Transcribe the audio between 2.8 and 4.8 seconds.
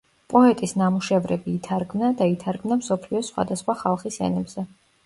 მსოფლიოს სხვადასხვა ხალხის ენებზე.